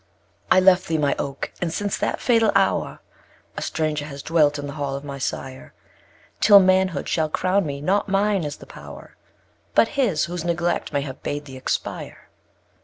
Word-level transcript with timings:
3. 0.49 0.57
I 0.57 0.59
left 0.61 0.87
thee, 0.87 0.97
my 0.97 1.15
Oak, 1.19 1.51
and, 1.61 1.71
since 1.71 1.95
that 1.95 2.19
fatal 2.19 2.51
hour, 2.55 3.01
A 3.55 3.61
stranger 3.61 4.05
has 4.05 4.23
dwelt 4.23 4.57
in 4.57 4.65
the 4.65 4.73
hall 4.73 4.95
of 4.95 5.03
my 5.03 5.19
Sire; 5.19 5.75
Till 6.39 6.59
Manhood 6.59 7.07
shall 7.07 7.29
crown 7.29 7.67
me, 7.67 7.81
not 7.81 8.09
mine 8.09 8.43
is 8.43 8.55
the 8.57 8.65
power, 8.65 9.15
But 9.75 9.89
his, 9.89 10.25
whose 10.25 10.43
neglect 10.43 10.91
may 10.91 11.01
have 11.01 11.21
bade 11.21 11.45
thee 11.45 11.55
expire. 11.55 12.29